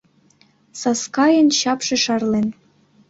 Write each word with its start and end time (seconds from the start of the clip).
Саскайын 0.79 1.47
чапше 1.59 1.95
шарлен; 2.03 2.47